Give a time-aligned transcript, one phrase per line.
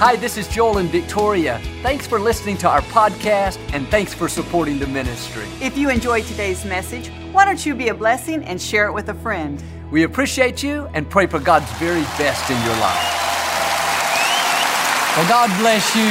[0.00, 1.60] Hi, this is Joel and Victoria.
[1.82, 5.44] Thanks for listening to our podcast and thanks for supporting the ministry.
[5.60, 9.08] If you enjoyed today's message, why don't you be a blessing and share it with
[9.08, 9.60] a friend?
[9.90, 13.16] We appreciate you and pray for God's very best in your life.
[15.16, 16.04] Well, God bless you.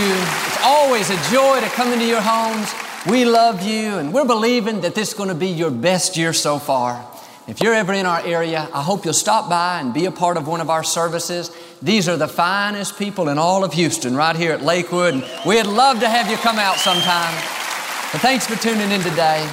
[0.47, 2.69] It's always a joy to come into your homes.
[3.09, 6.33] We love you, and we're believing that this is going to be your best year
[6.33, 7.07] so far.
[7.47, 10.35] If you're ever in our area, I hope you'll stop by and be a part
[10.35, 11.55] of one of our services.
[11.81, 15.13] These are the finest people in all of Houston right here at Lakewood.
[15.13, 17.33] And we'd love to have you come out sometime.
[18.11, 19.47] But thanks for tuning in today.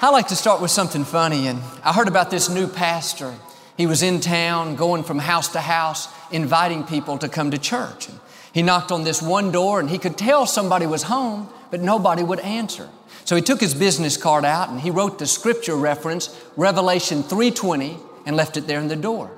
[0.00, 1.48] I like to start with something funny.
[1.48, 3.34] And I heard about this new pastor.
[3.76, 8.08] He was in town going from house to house, inviting people to come to church.
[8.08, 8.20] And
[8.52, 12.22] he knocked on this one door and he could tell somebody was home, but nobody
[12.22, 12.88] would answer.
[13.24, 17.98] So he took his business card out and he wrote the scripture reference, Revelation 3:20,
[18.26, 19.32] and left it there in the door.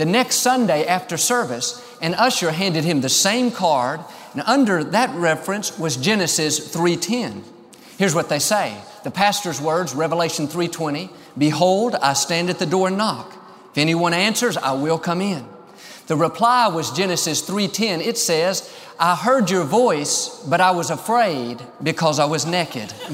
[0.00, 4.00] The next Sunday after service, an usher handed him the same card,
[4.32, 7.44] and under that reference was Genesis 3:10.
[7.98, 8.78] Here's what they say.
[9.04, 13.34] The pastor's words, Revelation 3:20, "Behold, I stand at the door and knock.
[13.72, 15.44] If anyone answers, I will come in."
[16.06, 18.00] The reply was Genesis 3:10.
[18.00, 22.90] It says, I heard your voice, but I was afraid because I was naked.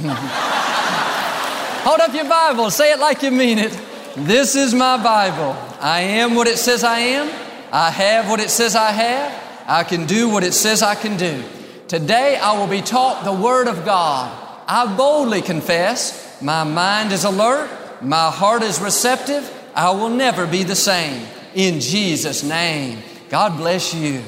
[1.83, 3.77] Hold up your Bible, say it like you mean it.
[4.14, 5.66] This is my Bible.
[5.87, 7.29] I am what it says I am.
[7.70, 9.62] I have what it says I have.
[9.69, 11.45] I can do what it says I can do.
[11.87, 14.37] Today I will be taught the Word of God.
[14.67, 17.70] I boldly confess, my mind is alert,
[18.03, 19.48] my heart is receptive.
[19.77, 21.25] I will never be the same.
[21.55, 24.25] In Jesus' name, God bless you.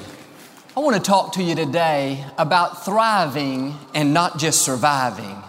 [0.76, 5.42] I want to talk to you today about thriving and not just surviving.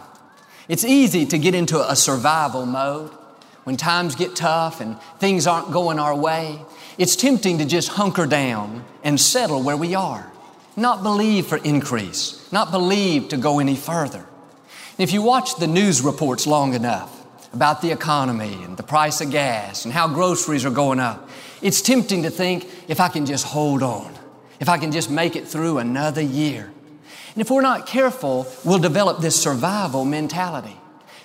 [0.68, 3.12] It's easy to get into a survival mode
[3.64, 6.60] when times get tough and things aren't going our way.
[6.98, 10.32] It's tempting to just hunker down and settle where we are,
[10.76, 14.26] not believe for increase, not believe to go any further.
[14.98, 17.16] If you watch the news reports long enough
[17.54, 21.30] about the economy and the price of gas and how groceries are going up,
[21.62, 24.20] it's tempting to think if I can just hold on
[24.60, 26.72] if I can just make it through another year.
[27.34, 30.76] And if we're not careful, we'll develop this survival mentality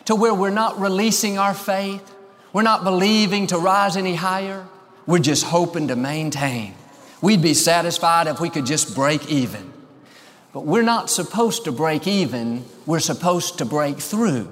[0.05, 2.14] to where we're not releasing our faith,
[2.55, 4.67] we're not believing to rise any higher,
[5.07, 6.75] we're just hoping to maintain.
[7.21, 9.71] We'd be satisfied if we could just break even.
[10.55, 14.49] But we're not supposed to break even, we're supposed to break through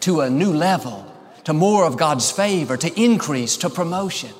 [0.00, 1.06] to a new level,
[1.44, 4.30] to more of God's favor, to increase, to promotion.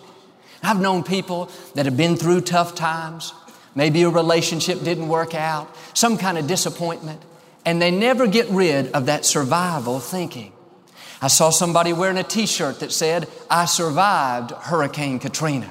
[0.60, 3.32] I've known people that have been through tough times,
[3.74, 7.22] Maybe a relationship didn't work out, some kind of disappointment,
[7.64, 10.52] and they never get rid of that survival thinking.
[11.22, 15.70] I saw somebody wearing a t shirt that said, I survived Hurricane Katrina.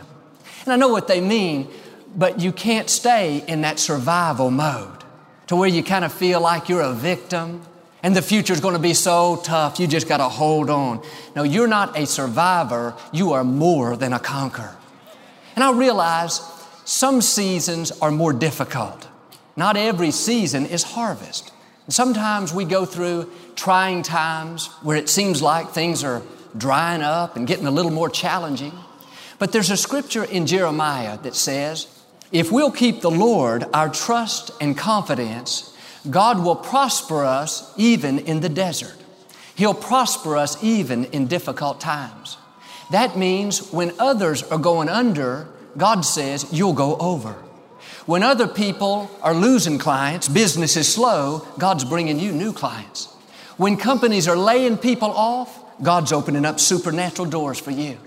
[0.64, 1.68] And I know what they mean,
[2.16, 5.04] but you can't stay in that survival mode
[5.48, 7.62] to where you kind of feel like you're a victim
[8.02, 11.04] and the future's going to be so tough, you just got to hold on.
[11.36, 14.76] No, you're not a survivor, you are more than a conqueror.
[15.56, 16.42] And I realize
[16.86, 19.08] some seasons are more difficult.
[19.56, 21.52] Not every season is harvest.
[21.86, 26.22] And sometimes we go through trying times where it seems like things are
[26.58, 28.74] drying up and getting a little more challenging.
[29.40, 31.88] But there's a scripture in Jeremiah that says,
[32.32, 35.76] if we'll keep the Lord our trust and confidence,
[36.10, 38.96] God will prosper us even in the desert.
[39.56, 42.38] He'll prosper us even in difficult times.
[42.92, 45.48] That means when others are going under,
[45.78, 47.34] God says you'll go over.
[48.06, 53.16] When other people are losing clients, business is slow, God's bringing you new clients.
[53.62, 58.00] When companies are laying people off, God's opening up supernatural doors for you.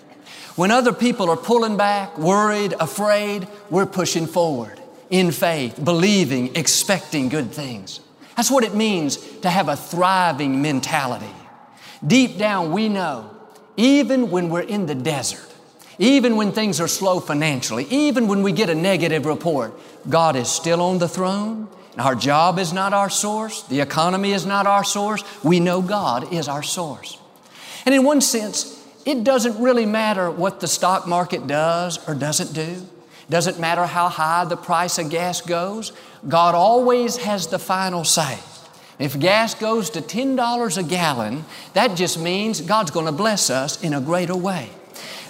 [0.56, 7.28] When other people are pulling back, worried, afraid, we're pushing forward in faith, believing, expecting
[7.28, 8.00] good things.
[8.36, 11.30] That's what it means to have a thriving mentality.
[12.04, 13.30] Deep down, we know,
[13.76, 15.48] even when we're in the desert,
[16.00, 19.72] even when things are slow financially, even when we get a negative report,
[20.10, 21.68] God is still on the throne.
[21.98, 23.62] Our job is not our source.
[23.62, 25.22] The economy is not our source.
[25.44, 27.18] We know God is our source.
[27.86, 32.52] And in one sense, it doesn't really matter what the stock market does or doesn't
[32.52, 32.86] do.
[33.30, 35.92] Doesn't matter how high the price of gas goes.
[36.26, 38.38] God always has the final say.
[38.98, 41.44] If gas goes to $10 a gallon,
[41.74, 44.70] that just means God's going to bless us in a greater way.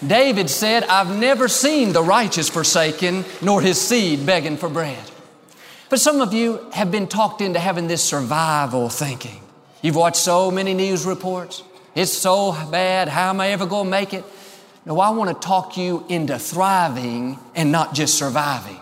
[0.06, 5.10] David said, I've never seen the righteous forsaken, nor his seed begging for bread.
[5.90, 9.40] But some of you have been talked into having this survival thinking.
[9.82, 11.62] You've watched so many news reports.
[11.94, 13.08] It's so bad.
[13.08, 14.24] How am I ever going to make it?
[14.86, 18.78] No, I want to talk you into thriving and not just surviving.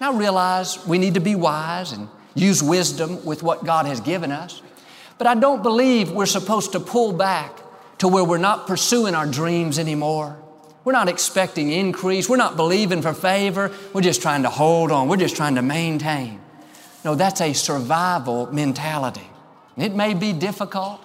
[0.00, 4.32] I realize we need to be wise and use wisdom with what God has given
[4.32, 4.60] us.
[5.16, 7.60] But I don't believe we're supposed to pull back
[7.98, 10.36] to where we're not pursuing our dreams anymore.
[10.84, 12.28] We're not expecting increase.
[12.28, 13.70] We're not believing for favor.
[13.92, 15.08] We're just trying to hold on.
[15.08, 16.41] We're just trying to maintain.
[17.04, 19.28] No, that's a survival mentality.
[19.76, 21.00] It may be difficult,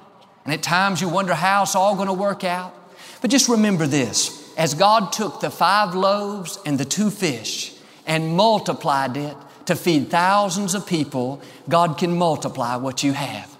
[0.45, 2.73] and at times you wonder how it's all going to work out.
[3.21, 7.73] But just remember this as God took the five loaves and the two fish
[8.05, 9.35] and multiplied it
[9.65, 13.55] to feed thousands of people, God can multiply what you have.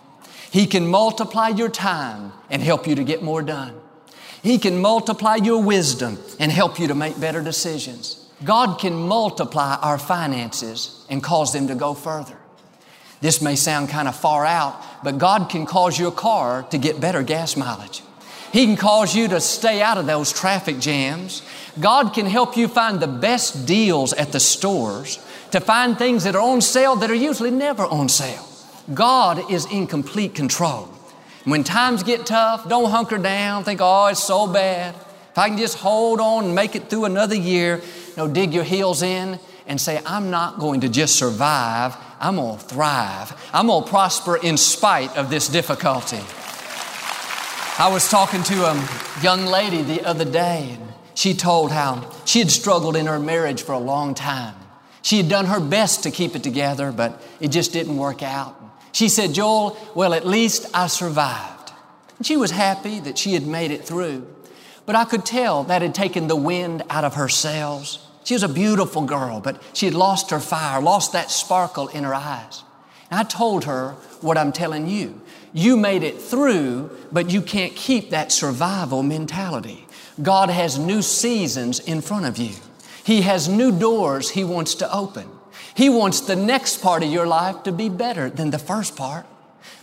[0.51, 3.80] He can multiply your time and help you to get more done.
[4.42, 8.26] He can multiply your wisdom and help you to make better decisions.
[8.44, 12.38] God can multiply our finances and cause them to go further.
[13.19, 17.01] This may sound kind of far out, but God can cause your car to get
[17.01, 18.04] better gas mileage.
[18.54, 21.42] He can cause you to stay out of those traffic jams.
[21.80, 25.19] God can help you find the best deals at the stores,
[25.51, 28.48] to find things that are on sale that are usually never on sale.
[28.94, 30.89] God is in complete control.
[31.44, 34.95] When times get tough, don't hunker down, think, oh, it's so bad.
[34.95, 37.81] If I can just hold on and make it through another year,
[38.18, 42.58] no, dig your heels in and say, I'm not going to just survive, I'm going
[42.58, 43.50] to thrive.
[43.54, 46.19] I'm going to prosper in spite of this difficulty.
[47.80, 48.90] I was talking to a
[49.22, 53.62] young lady the other day, and she told how she had struggled in her marriage
[53.62, 54.56] for a long time.
[55.04, 58.60] She had done her best to keep it together, but it just didn't work out.
[58.94, 61.72] She said, Joel, well, at least I survived.
[62.18, 64.25] And she was happy that she had made it through.
[64.88, 68.06] But I could tell that had taken the wind out of her sails.
[68.27, 72.03] She was a beautiful girl, but she had lost her fire, lost that sparkle in
[72.03, 72.62] her eyes.
[73.09, 75.21] And I told her what I'm telling you.
[75.53, 79.88] You made it through, but you can't keep that survival mentality.
[80.21, 82.53] God has new seasons in front of you.
[83.06, 85.29] He has new doors He wants to open.
[85.74, 89.25] He wants the next part of your life to be better than the first part.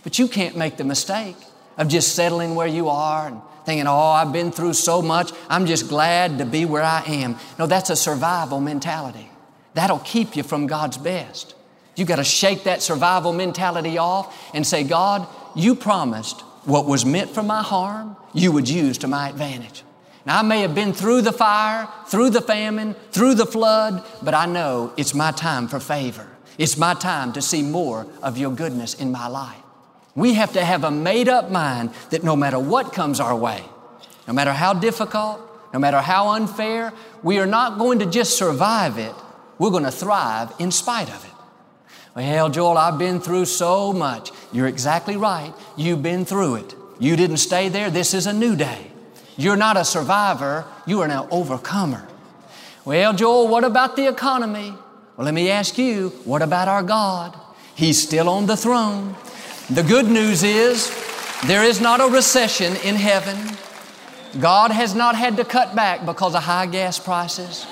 [0.03, 1.37] But you can't make the mistake
[1.79, 5.65] of just settling where you are and thinking, oh, I've been through so much, I'm
[5.65, 7.37] just glad to be where I am.
[7.57, 9.29] No, that's a survival mentality.
[9.73, 11.55] That'll keep you from God's best.
[11.95, 17.05] You got to shake that survival mentality off and say, God, you promised what was
[17.05, 19.83] meant for my harm, you would use to my advantage.
[20.25, 24.33] Now, I may have been through the fire, through the famine, through the flood, but
[24.33, 26.27] I know it's my time for favor.
[26.57, 29.61] It's my time to see more of your goodness in my life.
[30.15, 33.63] We have to have a made up mind that no matter what comes our way,
[34.27, 35.41] no matter how difficult,
[35.73, 39.13] no matter how unfair, we are not going to just survive it,
[39.59, 41.31] we're going to thrive in spite of it.
[42.15, 44.31] Well, Joel, I've been through so much.
[44.53, 45.53] You're exactly right.
[45.75, 46.75] You've been through it.
[46.97, 47.89] You didn't stay there.
[47.89, 48.91] This is a new day.
[49.35, 52.07] You're not a survivor, you are an overcomer.
[52.85, 54.73] Well, Joel, what about the economy?
[55.17, 57.37] Well, let me ask you, what about our God?
[57.75, 59.15] He's still on the throne.
[59.69, 60.91] The good news is
[61.47, 63.57] there is not a recession in heaven.
[64.39, 67.65] God has not had to cut back because of high gas prices.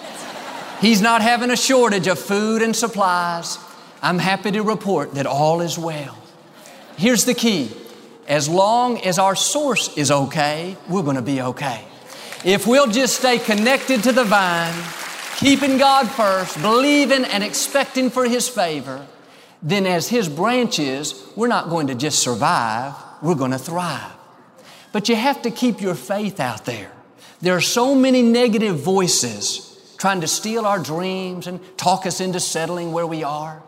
[0.82, 3.60] He's not having a shortage of food and supplies.
[4.02, 6.18] I'm happy to report that all is well.
[6.98, 7.72] Here's the key
[8.28, 11.86] as long as our source is okay, we're going to be okay.
[12.44, 14.74] If we'll just stay connected to the vine,
[15.38, 19.06] keeping God first, believing and expecting for His favor,
[19.64, 24.12] then as His branches, we're not going to just survive, we're going to thrive.
[24.92, 26.92] But you have to keep your faith out there.
[27.42, 32.40] There are so many negative voices trying to steal our dreams and talk us into
[32.40, 33.64] settling where we are.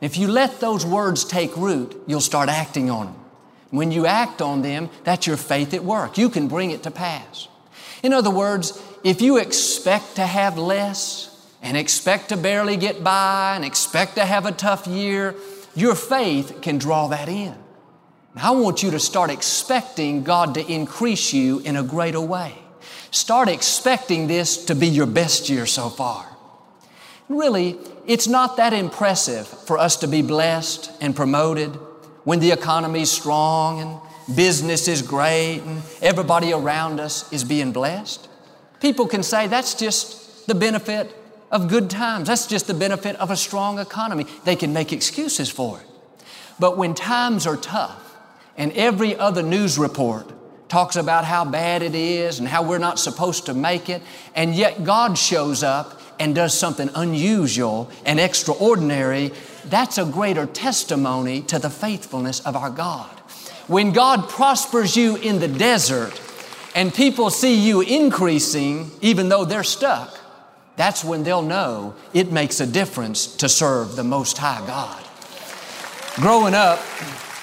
[0.00, 3.16] If you let those words take root, you'll start acting on them.
[3.70, 6.16] When you act on them, that's your faith at work.
[6.16, 7.48] You can bring it to pass.
[8.02, 11.33] In other words, if you expect to have less
[11.64, 15.34] and expect to barely get by and expect to have a tough year,
[15.74, 17.54] your faith can draw that in.
[18.36, 22.54] Now, I want you to start expecting God to increase you in a greater way.
[23.10, 26.26] Start expecting this to be your best year so far.
[27.30, 31.70] Really, it's not that impressive for us to be blessed and promoted
[32.24, 37.72] when the economy is strong and business is great and everybody around us is being
[37.72, 38.28] blessed.
[38.82, 41.23] People can say that's just the benefit
[41.54, 42.26] of good times.
[42.26, 44.26] That's just the benefit of a strong economy.
[44.44, 45.86] They can make excuses for it.
[46.58, 48.18] But when times are tough
[48.56, 50.32] and every other news report
[50.68, 54.02] talks about how bad it is and how we're not supposed to make it,
[54.34, 59.30] and yet God shows up and does something unusual and extraordinary,
[59.66, 63.10] that's a greater testimony to the faithfulness of our God.
[63.68, 66.20] When God prospers you in the desert
[66.74, 70.18] and people see you increasing even though they're stuck,
[70.76, 75.02] That's when they'll know it makes a difference to serve the Most High God.
[76.16, 76.80] Growing up,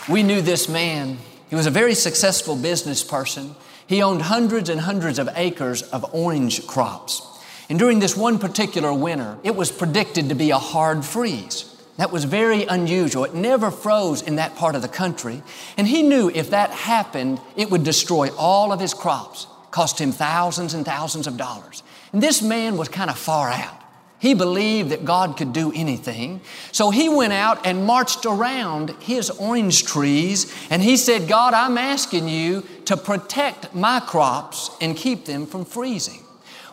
[0.09, 1.17] we knew this man.
[1.49, 3.55] He was a very successful business person.
[3.87, 7.27] He owned hundreds and hundreds of acres of orange crops.
[7.69, 11.67] And during this one particular winter, it was predicted to be a hard freeze.
[11.97, 13.25] That was very unusual.
[13.25, 15.43] It never froze in that part of the country.
[15.77, 20.11] And he knew if that happened, it would destroy all of his crops, cost him
[20.11, 21.83] thousands and thousands of dollars.
[22.13, 23.81] And this man was kind of far out.
[24.21, 26.41] He believed that God could do anything.
[26.71, 31.75] So he went out and marched around his orange trees and he said, God, I'm
[31.75, 36.23] asking you to protect my crops and keep them from freezing.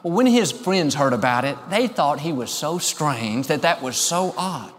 [0.03, 3.83] Well, when his friends heard about it, they thought he was so strange that that
[3.83, 4.75] was so odd.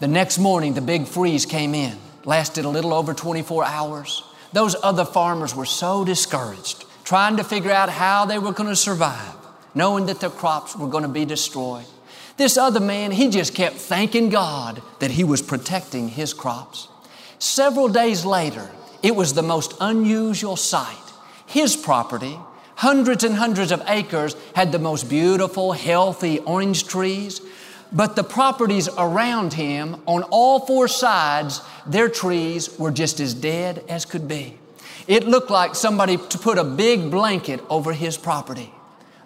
[0.00, 4.24] The next morning, the big freeze came in, lasted a little over 24 hours.
[4.52, 8.76] Those other farmers were so discouraged, trying to figure out how they were going to
[8.76, 9.43] survive
[9.74, 11.84] knowing that their crops were going to be destroyed.
[12.36, 16.88] This other man, he just kept thanking God that he was protecting his crops.
[17.38, 18.70] Several days later,
[19.02, 20.96] it was the most unusual sight.
[21.46, 22.36] His property,
[22.76, 27.40] hundreds and hundreds of acres, had the most beautiful, healthy orange trees.
[27.92, 33.84] But the properties around him, on all four sides, their trees were just as dead
[33.88, 34.58] as could be.
[35.06, 38.73] It looked like somebody put a big blanket over his property.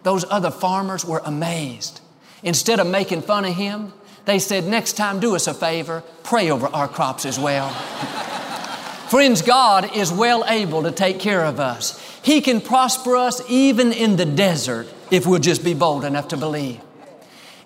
[0.09, 2.01] Those other farmers were amazed.
[2.43, 3.93] Instead of making fun of him,
[4.25, 7.69] they said, Next time, do us a favor, pray over our crops as well.
[9.11, 12.03] Friends, God is well able to take care of us.
[12.23, 16.39] He can prosper us even in the desert if we'll just be bold enough to
[16.39, 16.81] believe.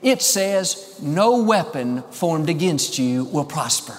[0.03, 3.99] It says, No weapon formed against you will prosper.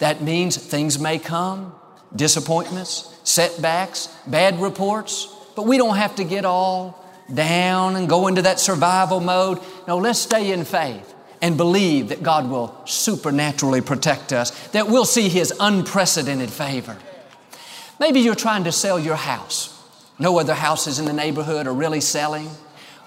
[0.00, 1.72] That means things may come,
[2.16, 8.42] disappointments, setbacks, bad reports, but we don't have to get all down and go into
[8.42, 9.60] that survival mode.
[9.86, 15.04] No, let's stay in faith and believe that God will supernaturally protect us, that we'll
[15.04, 16.96] see His unprecedented favor.
[18.00, 19.74] Maybe you're trying to sell your house.
[20.18, 22.48] No other houses in the neighborhood are really selling.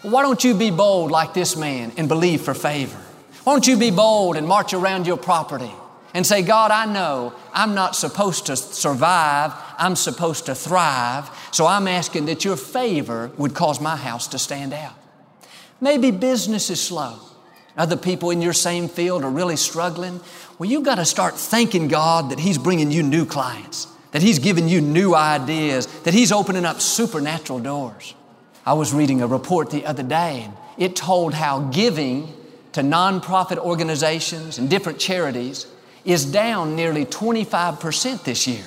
[0.01, 2.97] Why don't you be bold like this man and believe for favor?
[3.43, 5.71] Why don't you be bold and march around your property
[6.13, 11.65] and say, God, I know I'm not supposed to survive, I'm supposed to thrive, so
[11.65, 14.93] I'm asking that your favor would cause my house to stand out.
[15.81, 17.17] Maybe business is slow.
[17.75, 20.19] Other people in your same field are really struggling.
[20.59, 24.37] Well, you've got to start thanking God that He's bringing you new clients, that He's
[24.37, 28.13] giving you new ideas, that He's opening up supernatural doors.
[28.63, 32.31] I was reading a report the other day, and it told how giving
[32.73, 35.65] to nonprofit organizations and different charities
[36.05, 38.65] is down nearly 25% this year.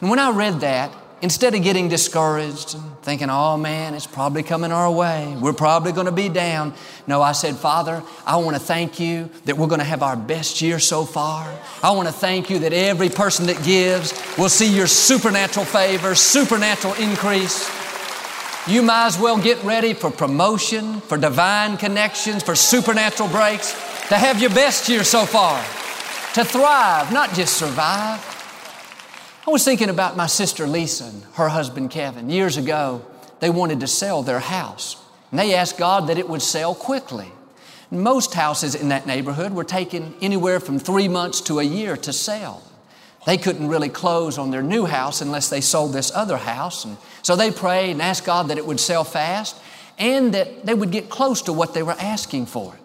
[0.00, 4.42] And when I read that, instead of getting discouraged and thinking, oh man, it's probably
[4.42, 6.72] coming our way, we're probably going to be down,
[7.06, 10.16] no, I said, Father, I want to thank you that we're going to have our
[10.16, 11.52] best year so far.
[11.82, 16.14] I want to thank you that every person that gives will see your supernatural favor,
[16.14, 17.68] supernatural increase.
[18.68, 23.72] You might as well get ready for promotion, for divine connections, for supernatural breaks,
[24.08, 25.58] to have your best year so far
[26.34, 28.27] to thrive, not just survive.
[29.48, 32.28] I was thinking about my sister Lisa and her husband Kevin.
[32.28, 33.02] Years ago,
[33.40, 35.02] they wanted to sell their house.
[35.30, 37.32] And they asked God that it would sell quickly.
[37.90, 42.12] Most houses in that neighborhood were taking anywhere from three months to a year to
[42.12, 42.62] sell.
[43.24, 46.84] They couldn't really close on their new house unless they sold this other house.
[46.84, 49.56] And so they prayed and asked God that it would sell fast
[49.98, 52.78] and that they would get close to what they were asking for.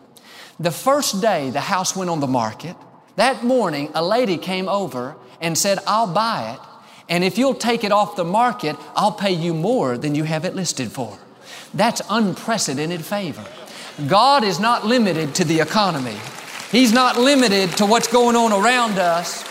[0.62, 2.78] The first day the house went on the market,
[3.18, 6.60] that morning, a lady came over and said, I'll buy it,
[7.10, 10.46] and if you'll take it off the market, I'll pay you more than you have
[10.46, 11.20] it listed for.
[11.74, 13.46] That's unprecedented favor.
[14.08, 16.18] God is not limited to the economy.
[16.72, 19.44] He's not limited to what's going on around us.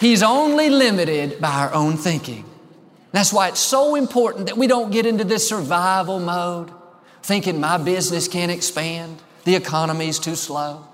[0.00, 2.44] He's only limited by our own thinking.
[3.12, 6.70] That's why it's so important that we don't get into this survival mode,
[7.22, 10.86] thinking my business can't expand, the economy's too slow.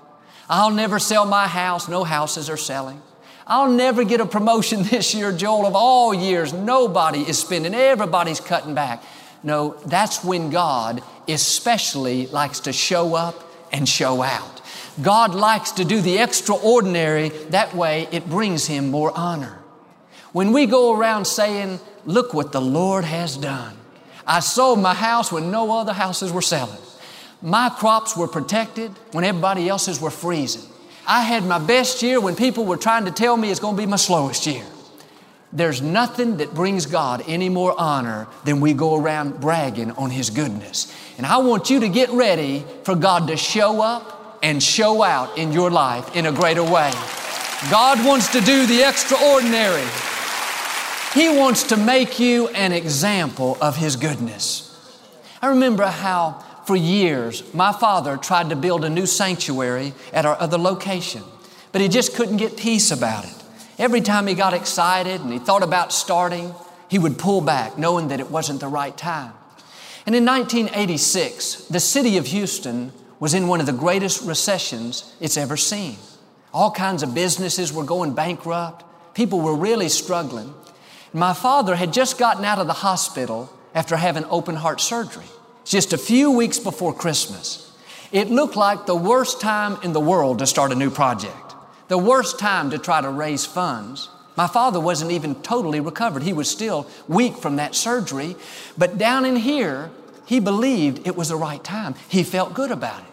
[0.49, 1.87] I'll never sell my house.
[1.87, 3.01] No houses are selling.
[3.47, 5.65] I'll never get a promotion this year, Joel.
[5.65, 9.03] Of all years, nobody is spending, everybody's cutting back.
[9.43, 14.61] No, that's when God especially likes to show up and show out.
[15.01, 19.59] God likes to do the extraordinary, that way it brings Him more honor.
[20.31, 23.75] When we go around saying, Look what the Lord has done.
[24.27, 26.79] I sold my house when no other houses were selling.
[27.41, 30.69] My crops were protected when everybody else's were freezing.
[31.07, 33.81] I had my best year when people were trying to tell me it's going to
[33.81, 34.63] be my slowest year.
[35.53, 40.29] There's nothing that brings God any more honor than we go around bragging on His
[40.29, 40.93] goodness.
[41.17, 45.37] And I want you to get ready for God to show up and show out
[45.37, 46.91] in your life in a greater way.
[47.71, 49.87] God wants to do the extraordinary.
[51.13, 54.71] He wants to make you an example of His goodness.
[55.41, 60.39] I remember how for years my father tried to build a new sanctuary at our
[60.39, 61.23] other location,
[61.71, 63.43] but he just couldn't get peace about it.
[63.77, 66.53] Every time he got excited and he thought about starting,
[66.89, 69.33] he would pull back, knowing that it wasn't the right time.
[70.05, 75.37] And in 1986, the city of Houston was in one of the greatest recessions it's
[75.37, 75.97] ever seen.
[76.53, 78.85] All kinds of businesses were going bankrupt.
[79.13, 80.53] People were really struggling.
[81.11, 85.25] My father had just gotten out of the hospital after having open heart surgery,
[85.65, 87.71] just a few weeks before Christmas.
[88.11, 91.55] It looked like the worst time in the world to start a new project,
[91.87, 94.09] the worst time to try to raise funds.
[94.37, 96.23] My father wasn't even totally recovered.
[96.23, 98.35] He was still weak from that surgery.
[98.77, 99.91] But down in here,
[100.25, 101.95] he believed it was the right time.
[102.09, 103.07] He felt good about it.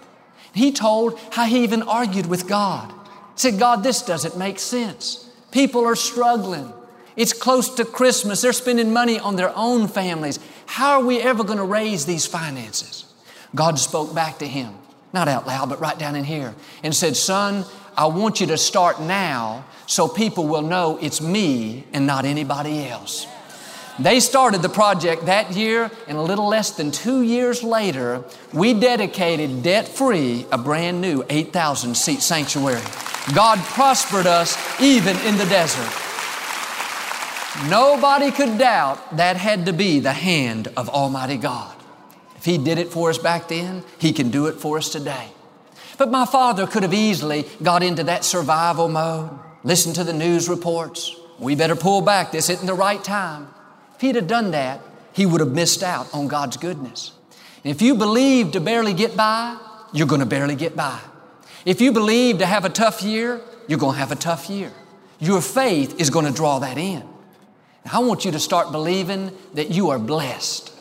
[0.55, 2.93] He told how he even argued with God.
[3.37, 5.29] Said, God, this doesn't make sense.
[5.53, 6.73] People are struggling.
[7.17, 8.43] It's close to Christmas.
[8.43, 10.39] They're spending money on their own families.
[10.73, 13.05] How are we ever going to raise these finances?
[13.55, 14.73] God spoke back to him,
[15.12, 18.57] not out loud, but right down in here, and said, Son, I want you to
[18.57, 23.26] start now so people will know it's me and not anybody else.
[23.99, 28.25] They started the project that year, and a little less than two years later,
[28.55, 32.81] we dedicated debt free a brand new 8,000 seat sanctuary.
[33.35, 36.12] God prospered us even in the desert.
[37.69, 41.77] Nobody could doubt that had to be the hand of Almighty God.
[42.37, 45.29] If He did it for us back then, He can do it for us today.
[45.99, 50.49] But my father could have easily got into that survival mode, listened to the news
[50.49, 51.15] reports.
[51.39, 52.33] We better pull back.
[52.33, 53.49] This isn't the right time.
[53.95, 54.81] If he'd have done that,
[55.13, 57.13] he would have missed out on God's goodness.
[57.65, 59.59] If you believe to barely get by,
[59.93, 60.99] you're going to barely get by.
[61.65, 64.73] If you believe to have a tough year, you're going to have a tough year.
[65.21, 67.12] Your faith is going to draw that in.
[67.90, 70.73] I want you to start believing that you are blessed.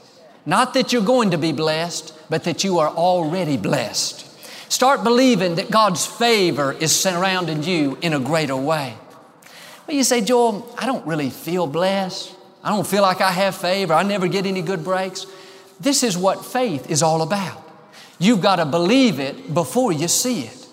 [0.45, 4.27] Not that you're going to be blessed, but that you are already blessed.
[4.71, 8.95] Start believing that God's favor is surrounding you in a greater way.
[9.87, 12.35] Well, you say, Joel, I don't really feel blessed.
[12.63, 13.93] I don't feel like I have favor.
[13.93, 15.25] I never get any good breaks.
[15.79, 17.61] This is what faith is all about.
[18.19, 20.67] You've got to believe it before you see it.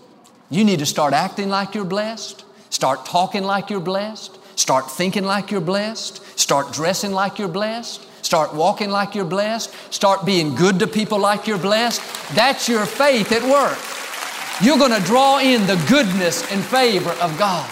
[0.51, 5.23] You need to start acting like you're blessed, start talking like you're blessed, Start thinking
[5.23, 6.21] like you're blessed.
[6.37, 8.05] Start dressing like you're blessed.
[8.25, 9.73] Start walking like you're blessed.
[9.95, 12.03] Start being good to people like you're blessed.
[12.35, 13.79] That's your faith at work.
[14.61, 17.71] You're going to draw in the goodness and favor of God.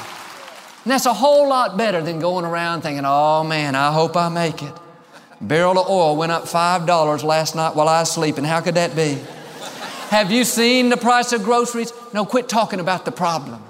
[0.85, 4.29] And that's a whole lot better than going around thinking, oh man, I hope I
[4.29, 4.73] make it.
[5.41, 8.45] Barrel of oil went up $5 last night while I was sleeping.
[8.45, 9.19] How could that be?
[10.11, 11.93] Have you seen the price of groceries?
[12.15, 13.66] No, quit talking about the problem.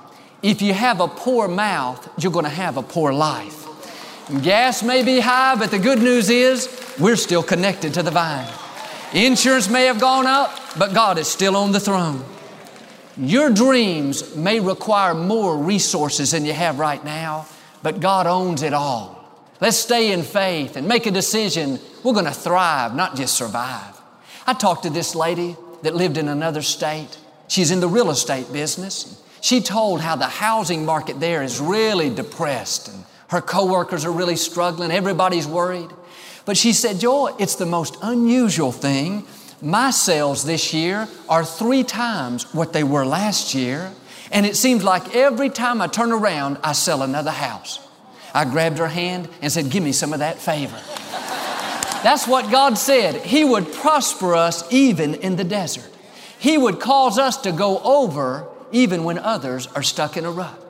[0.46, 3.66] If you have a poor mouth, you're going to have a poor life.
[4.44, 6.68] Gas may be high, but the good news is
[7.00, 8.46] we're still connected to the vine.
[9.12, 12.24] Insurance may have gone up, but God is still on the throne.
[13.16, 17.48] Your dreams may require more resources than you have right now,
[17.82, 19.28] but God owns it all.
[19.60, 21.80] Let's stay in faith and make a decision.
[22.04, 24.00] We're going to thrive, not just survive.
[24.46, 27.18] I talked to this lady that lived in another state.
[27.48, 29.24] She's in the real estate business.
[29.40, 34.36] She told how the housing market there is really depressed and her coworkers are really
[34.36, 34.90] struggling.
[34.90, 35.90] Everybody's worried.
[36.44, 39.26] But she said, Joel, it's the most unusual thing.
[39.60, 43.92] My sales this year are three times what they were last year.
[44.30, 47.80] And it seems like every time I turn around, I sell another house.
[48.32, 50.76] I grabbed her hand and said, Give me some of that favor.
[52.02, 53.16] That's what God said.
[53.22, 55.90] He would prosper us even in the desert.
[56.38, 60.62] He would cause us to go over even when others are stuck in a rut.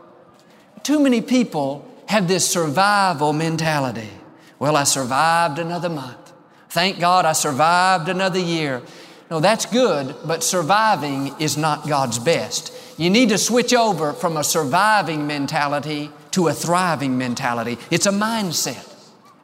[0.83, 4.11] Too many people have this survival mentality.
[4.59, 6.33] Well, I survived another month.
[6.69, 8.83] Thank God I survived another year.
[9.31, 12.73] No, that's good, but surviving is not God's best.
[12.99, 17.79] You need to switch over from a surviving mentality to a thriving mentality.
[17.91, 18.95] It's a mindset.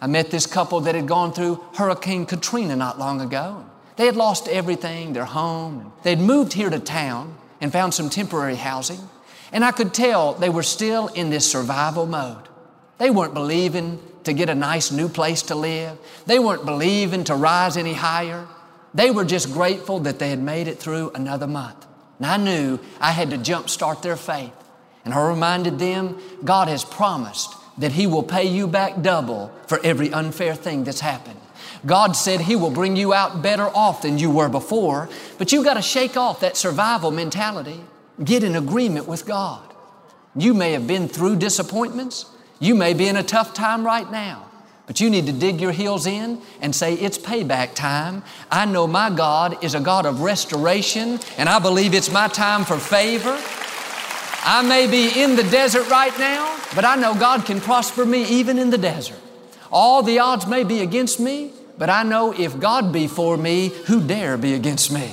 [0.00, 3.64] I met this couple that had gone through Hurricane Katrina not long ago.
[3.96, 5.92] They had lost everything, their home.
[6.02, 8.98] They'd moved here to town and found some temporary housing.
[9.53, 12.48] And I could tell they were still in this survival mode.
[12.98, 15.96] They weren't believing to get a nice new place to live.
[16.27, 18.46] They weren't believing to rise any higher.
[18.92, 21.87] They were just grateful that they had made it through another month.
[22.18, 24.53] And I knew I had to jumpstart their faith.
[25.05, 29.81] And I reminded them God has promised that He will pay you back double for
[29.85, 31.40] every unfair thing that's happened.
[31.85, 35.08] God said He will bring you out better off than you were before,
[35.38, 37.80] but you got to shake off that survival mentality.
[38.22, 39.72] Get in agreement with God.
[40.37, 42.26] You may have been through disappointments.
[42.58, 44.48] You may be in a tough time right now,
[44.87, 48.22] but you need to dig your heels in and say, It's payback time.
[48.50, 52.64] I know my God is a God of restoration, and I believe it's my time
[52.64, 53.38] for favor.
[54.44, 58.24] I may be in the desert right now, but I know God can prosper me
[58.24, 59.18] even in the desert.
[59.70, 63.70] All the odds may be against me, but I know if God be for me,
[63.86, 65.12] who dare be against me?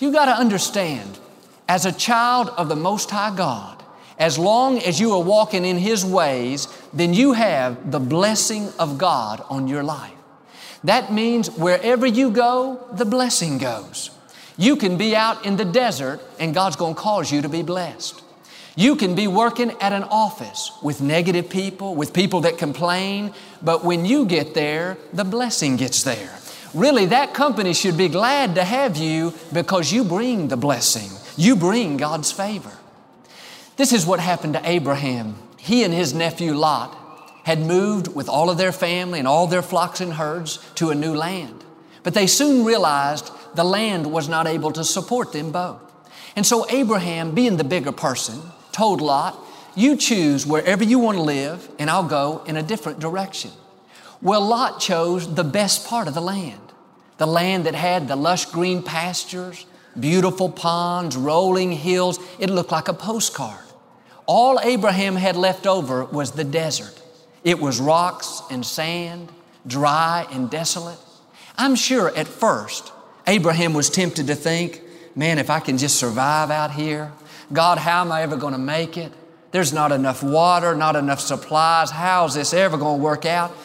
[0.00, 1.20] You got to understand,
[1.68, 3.80] as a child of the Most High God,
[4.18, 8.98] as long as you are walking in His ways, then you have the blessing of
[8.98, 10.10] God on your life.
[10.82, 14.10] That means wherever you go, the blessing goes.
[14.56, 17.62] You can be out in the desert and God's going to cause you to be
[17.62, 18.20] blessed.
[18.76, 23.84] You can be working at an office with negative people, with people that complain, but
[23.84, 26.38] when you get there, the blessing gets there.
[26.72, 31.10] Really, that company should be glad to have you because you bring the blessing.
[31.36, 32.72] You bring God's favor.
[33.76, 35.34] This is what happened to Abraham.
[35.56, 36.96] He and his nephew Lot
[37.44, 40.94] had moved with all of their family and all their flocks and herds to a
[40.94, 41.64] new land.
[42.02, 45.80] But they soon realized the land was not able to support them both.
[46.36, 48.40] And so Abraham, being the bigger person,
[48.80, 49.38] told Lot,
[49.74, 53.50] You choose wherever you want to live, and I'll go in a different direction.
[54.22, 56.72] Well, Lot chose the best part of the land,
[57.18, 59.66] the land that had the lush green pastures,
[59.98, 62.18] beautiful ponds, rolling hills.
[62.38, 63.66] It looked like a postcard.
[64.24, 67.02] All Abraham had left over was the desert.
[67.44, 69.30] It was rocks and sand,
[69.66, 70.98] dry and desolate.
[71.58, 72.92] I'm sure at first
[73.26, 74.80] Abraham was tempted to think,
[75.14, 77.12] man, if I can just survive out here,
[77.52, 79.12] God, how am I ever going to make it?
[79.50, 81.90] There's not enough water, not enough supplies.
[81.90, 83.56] How is this ever going to work out?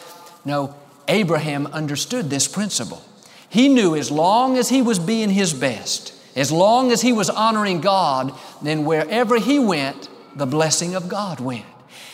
[0.44, 0.74] No,
[1.08, 3.02] Abraham understood this principle.
[3.48, 7.30] He knew as long as he was being his best, as long as he was
[7.30, 11.64] honoring God, then wherever he went, the blessing of God went.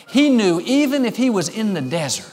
[0.09, 2.33] He knew even if he was in the desert,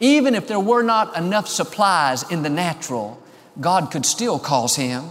[0.00, 3.22] even if there were not enough supplies in the natural,
[3.60, 5.04] God could still cause him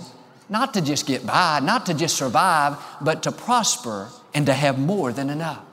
[0.52, 4.78] not to just get by, not to just survive, but to prosper and to have
[4.78, 5.64] more than enough.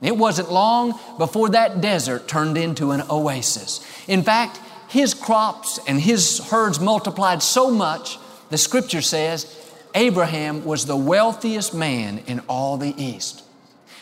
[0.00, 3.84] It wasn't long before that desert turned into an oasis.
[4.06, 8.18] In fact, his crops and his herds multiplied so much,
[8.50, 9.58] the scripture says
[9.94, 13.42] Abraham was the wealthiest man in all the East.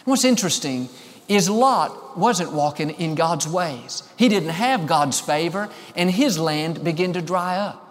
[0.05, 0.89] what's interesting
[1.29, 4.03] is Lot wasn't walking in God's ways.
[4.17, 7.90] He didn't have God's favor, and his land began to dry up.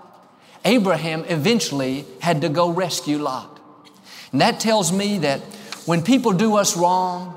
[0.69, 3.59] Abraham eventually had to go rescue Lot.
[4.31, 5.39] And that tells me that
[5.87, 7.31] when people do us wrong,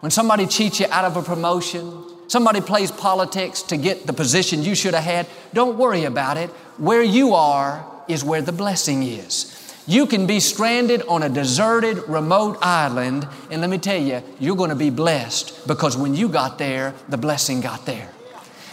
[0.00, 4.64] when somebody cheats you out of a promotion, somebody plays politics to get the position
[4.64, 6.50] you should have had, don't worry about it.
[6.76, 9.48] Where you are is where the blessing is.
[9.86, 14.56] You can be stranded on a deserted, remote island, and let me tell you, you're
[14.56, 18.10] going to be blessed because when you got there, the blessing got there.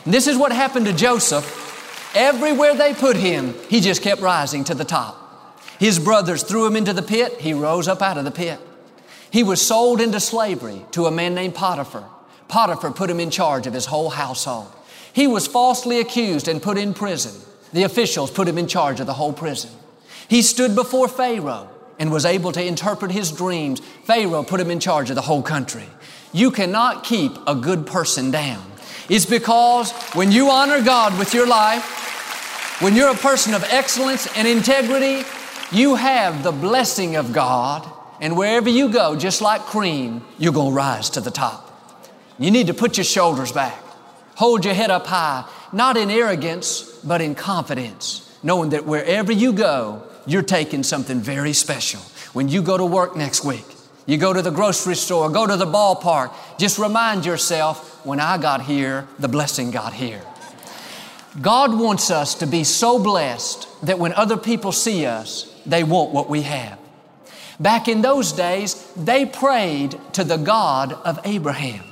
[0.06, 1.69] And this is what happened to Joseph
[2.16, 5.18] Everywhere they put him, he just kept rising to the top.
[5.80, 8.60] His brothers threw him into the pit, he rose up out of the pit.
[9.32, 12.04] He was sold into slavery to a man named Potiphar.
[12.48, 14.72] Potiphar put him in charge of his whole household.
[15.14, 17.40] He was falsely accused and put in prison.
[17.74, 19.70] The officials put him in charge of the whole prison.
[20.28, 21.70] He stood before Pharaoh
[22.00, 23.82] and was able to interpret his dreams.
[24.04, 25.86] Pharaoh put him in charge of the whole country.
[26.34, 28.66] You cannot keep a good person down.
[29.10, 31.99] It's because when you honor God with your life,
[32.80, 35.28] when you're a person of excellence and integrity,
[35.72, 37.86] you have the blessing of God,
[38.22, 41.66] and wherever you go, just like cream, you're going to rise to the top.
[42.40, 43.78] You need to put your shoulders back,
[44.36, 49.52] hold your head up high, not in arrogance, but in confidence, knowing that wherever you
[49.52, 52.00] go, you're taking something very special.
[52.32, 53.66] When you go to work next week,
[54.06, 58.38] you go to the grocery store, go to the ballpark, just remind yourself when I
[58.38, 60.22] got here, the blessing got here.
[61.42, 66.12] God wants us to be so blessed that when other people see us, they want
[66.12, 66.80] what we have.
[67.60, 71.84] Back in those days, they prayed to the God of Abraham.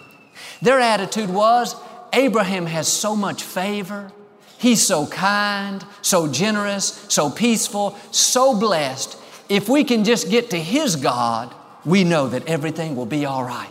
[0.61, 1.75] Their attitude was
[2.13, 4.11] Abraham has so much favor.
[4.57, 9.17] He's so kind, so generous, so peaceful, so blessed.
[9.49, 11.53] If we can just get to His God,
[11.85, 13.69] we know that everything will be all right.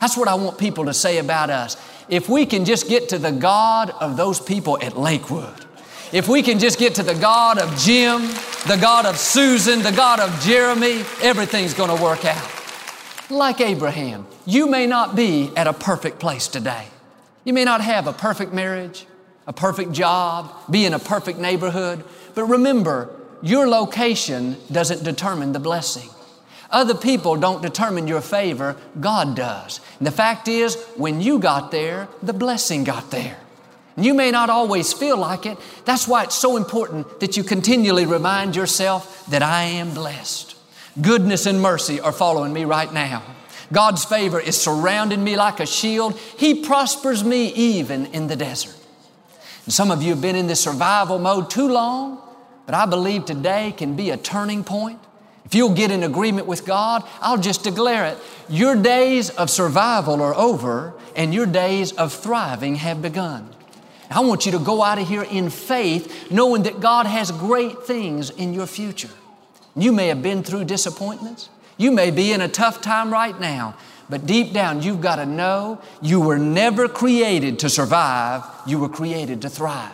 [0.00, 1.76] That's what I want people to say about us
[2.08, 5.64] if we can just get to the God of those people at Lakewood,
[6.12, 8.22] if we can just get to the God of Jim,
[8.66, 12.50] the God of Susan, the God of Jeremy, everything's going to work out.
[13.28, 16.86] Like Abraham, you may not be at a perfect place today.
[17.44, 19.04] You may not have a perfect marriage,
[19.48, 23.10] a perfect job, be in a perfect neighborhood, but remember,
[23.42, 26.08] your location doesn't determine the blessing.
[26.70, 29.80] Other people don't determine your favor, God does.
[29.98, 33.38] And the fact is, when you got there, the blessing got there.
[33.96, 35.58] You may not always feel like it.
[35.84, 40.54] That's why it's so important that you continually remind yourself that I am blessed.
[41.00, 43.22] Goodness and mercy are following me right now.
[43.72, 46.18] God's favor is surrounding me like a shield.
[46.36, 48.76] He prospers me even in the desert.
[49.64, 52.20] And some of you have been in this survival mode too long,
[52.66, 55.00] but I believe today can be a turning point.
[55.46, 58.18] If you'll get in agreement with God, I'll just declare it.
[58.48, 63.48] Your days of survival are over and your days of thriving have begun.
[64.10, 67.84] I want you to go out of here in faith, knowing that God has great
[67.84, 69.10] things in your future.
[69.74, 71.48] You may have been through disappointments.
[71.76, 73.76] You may be in a tough time right now,
[74.08, 78.88] but deep down, you've got to know you were never created to survive, you were
[78.88, 79.92] created to thrive.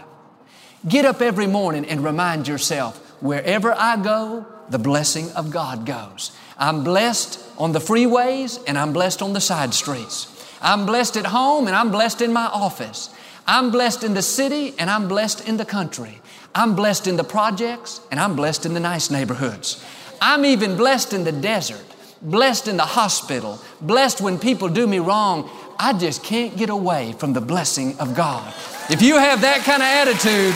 [0.88, 6.32] Get up every morning and remind yourself wherever I go, the blessing of God goes.
[6.58, 10.28] I'm blessed on the freeways and I'm blessed on the side streets.
[10.60, 13.10] I'm blessed at home and I'm blessed in my office.
[13.46, 16.20] I'm blessed in the city and I'm blessed in the country.
[16.54, 19.84] I'm blessed in the projects and I'm blessed in the nice neighborhoods.
[20.20, 21.84] I'm even blessed in the desert,
[22.22, 25.50] blessed in the hospital, blessed when people do me wrong.
[25.78, 28.54] I just can't get away from the blessing of God.
[28.90, 30.54] If you have that kind of attitude,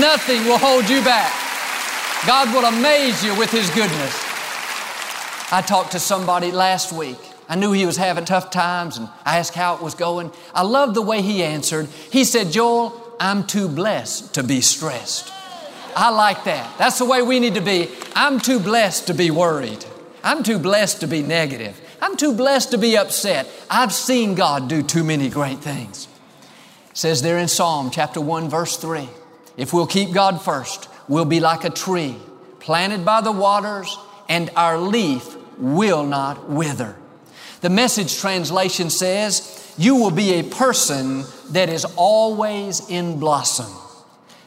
[0.00, 1.47] nothing will hold you back.
[2.26, 4.24] God will amaze you with His goodness.
[5.50, 9.38] I talked to somebody last week I knew he was having tough times and I
[9.38, 10.30] asked how it was going.
[10.52, 11.86] I love the way he answered.
[12.10, 15.32] He said, Joel, I'm too blessed to be stressed.
[15.96, 16.76] I like that.
[16.76, 17.88] That's the way we need to be.
[18.14, 19.84] I'm too blessed to be worried.
[20.22, 21.80] I'm too blessed to be negative.
[22.02, 23.48] I'm too blessed to be upset.
[23.70, 26.06] I've seen God do too many great things.
[26.90, 29.08] It says there in Psalm chapter 1 verse 3,
[29.56, 32.16] if we'll keep God first, we'll be like a tree
[32.60, 33.96] planted by the waters
[34.28, 36.96] and our leaf will not wither.
[37.60, 43.72] The message translation says, You will be a person that is always in blossom.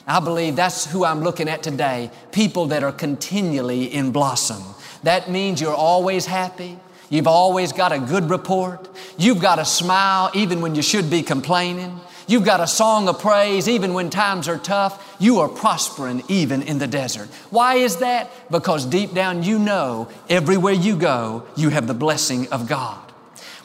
[0.08, 4.64] I believe that's who I'm looking at today people that are continually in blossom.
[5.04, 6.78] That means you're always happy.
[7.10, 8.88] You've always got a good report.
[9.18, 12.00] You've got a smile even when you should be complaining.
[12.32, 15.18] You've got a song of praise even when times are tough.
[15.20, 17.28] You are prospering even in the desert.
[17.50, 18.32] Why is that?
[18.50, 23.12] Because deep down you know everywhere you go, you have the blessing of God.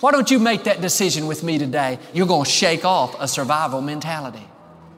[0.01, 2.01] Why don't you make that decision with me today?
[2.13, 4.43] You're going to shake off a survival mentality.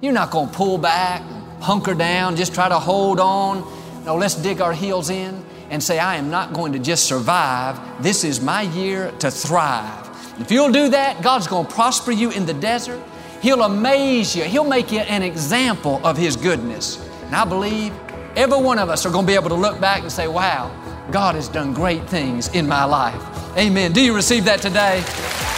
[0.00, 1.20] You're not going to pull back,
[1.61, 3.70] hunker down, just try to hold on.
[4.07, 8.02] No, let's dig our heels in and say, I am not going to just survive.
[8.02, 10.07] This is my year to thrive.
[10.40, 13.02] If you'll do that, God's going to prosper you in the desert.
[13.40, 14.44] He'll amaze you.
[14.44, 17.05] He'll make you an example of His goodness.
[17.24, 17.92] And I believe
[18.37, 20.74] every one of us are going to be able to look back and say, wow,
[21.11, 23.22] God has done great things in my life.
[23.57, 23.92] Amen.
[23.92, 25.03] Do you receive that today?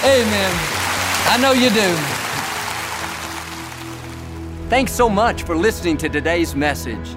[0.04, 0.52] Amen.
[1.26, 1.94] I know you do.
[4.68, 7.16] Thanks so much for listening to today's message.